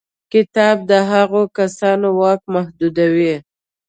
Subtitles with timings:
[0.33, 3.35] کتاب د هغو کسانو واک محدودوي.